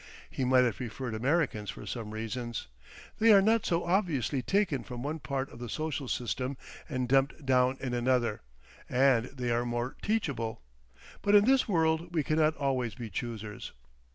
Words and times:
He 0.31 0.43
might 0.43 0.63
have 0.63 0.77
preferred 0.77 1.13
Americans 1.13 1.69
for 1.69 1.85
some 1.85 2.09
reasons; 2.09 2.65
they 3.19 3.31
are 3.31 3.39
not 3.39 3.67
so 3.67 3.85
obviously 3.85 4.41
taken 4.41 4.83
from 4.83 5.03
one 5.03 5.19
part 5.19 5.51
of 5.51 5.59
the 5.59 5.69
social 5.69 6.07
system 6.07 6.57
and 6.89 7.07
dumped 7.07 7.45
down 7.45 7.77
in 7.79 7.93
another, 7.93 8.41
and 8.89 9.25
they 9.25 9.51
are 9.51 9.63
more 9.63 9.95
teachable; 10.01 10.63
but 11.21 11.35
in 11.35 11.45
this 11.45 11.67
world 11.69 12.15
we 12.15 12.23
cannot 12.23 12.57
always 12.57 12.95
be 12.95 13.11
choosers. 13.11 13.73